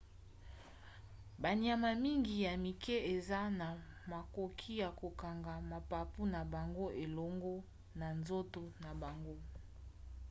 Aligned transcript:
banyama 1.41 1.89
mingi 2.03 2.33
ya 2.45 2.53
mike 2.63 2.95
eza 3.15 3.41
na 3.59 3.67
makoki 4.11 4.71
ya 4.81 4.89
kokanga 4.99 5.53
mapapu 5.71 6.21
na 6.33 6.41
bango 6.53 6.85
elongo 7.03 7.53
na 7.99 8.07
nzoto 8.19 8.61
na 8.83 8.91
bango 9.01 9.35